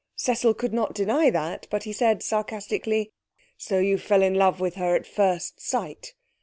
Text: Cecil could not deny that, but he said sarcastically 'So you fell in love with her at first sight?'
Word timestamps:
Cecil 0.15 0.55
could 0.55 0.73
not 0.73 0.95
deny 0.95 1.29
that, 1.29 1.67
but 1.69 1.83
he 1.83 1.93
said 1.93 2.23
sarcastically 2.23 3.11
'So 3.55 3.77
you 3.77 3.99
fell 3.99 4.23
in 4.23 4.33
love 4.33 4.59
with 4.59 4.73
her 4.73 4.95
at 4.95 5.05
first 5.05 5.59
sight?' 5.61 6.15